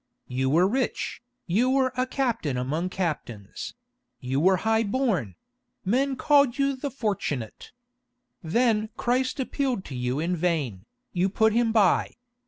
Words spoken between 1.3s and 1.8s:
you